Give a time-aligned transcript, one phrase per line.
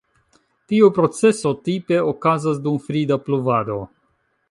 [0.73, 3.81] Tiu proceso tipe okazas dum frida pluvado.